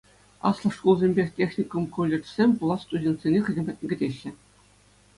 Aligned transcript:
Аслӑ 0.49 0.69
шкулсемпе 0.75 1.23
техникум-колледжсем 1.37 2.49
пулас 2.57 2.81
студентсене 2.87 3.39
хӑйсем 3.47 3.65
патне 3.71 3.87
кӗтеҫҫӗ. 3.93 4.31